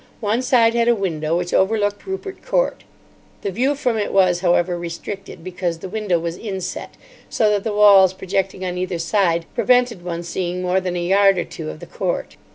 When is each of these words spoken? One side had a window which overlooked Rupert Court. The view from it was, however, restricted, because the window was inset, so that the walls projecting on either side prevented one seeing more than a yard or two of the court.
One 0.19 0.41
side 0.41 0.73
had 0.73 0.87
a 0.87 0.95
window 0.95 1.37
which 1.37 1.53
overlooked 1.53 2.07
Rupert 2.07 2.41
Court. 2.43 2.83
The 3.43 3.51
view 3.51 3.75
from 3.75 3.99
it 3.99 4.11
was, 4.11 4.39
however, 4.39 4.75
restricted, 4.75 5.43
because 5.43 5.77
the 5.77 5.89
window 5.89 6.17
was 6.17 6.37
inset, 6.39 6.95
so 7.29 7.51
that 7.51 7.63
the 7.63 7.71
walls 7.75 8.11
projecting 8.13 8.65
on 8.65 8.79
either 8.79 8.97
side 8.97 9.45
prevented 9.53 10.03
one 10.03 10.23
seeing 10.23 10.59
more 10.63 10.81
than 10.81 10.95
a 10.95 11.07
yard 11.07 11.37
or 11.37 11.45
two 11.45 11.69
of 11.69 11.81
the 11.81 11.85
court. 11.85 12.35